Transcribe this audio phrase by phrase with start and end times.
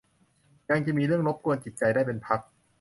[0.69, 2.39] ยังจะมีเรื่องรบกวนจิตใจได้เป็นพัก